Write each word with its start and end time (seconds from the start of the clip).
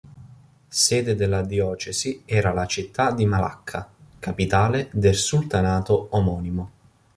Sede 0.67 1.13
della 1.13 1.43
diocesi 1.43 2.23
era 2.25 2.53
la 2.53 2.65
città 2.65 3.11
di 3.11 3.27
Malacca, 3.27 3.87
capitale 4.17 4.89
del 4.93 5.13
sultanato 5.13 6.07
omonimo. 6.17 6.71